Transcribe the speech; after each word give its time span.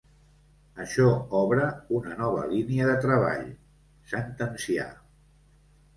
Això 0.85 1.05
obre 1.41 1.67
una 1.99 2.17
nova 2.21 2.47
línia 2.53 2.89
de 2.93 2.97
treball 3.07 3.47
—sentencià. 3.55 4.89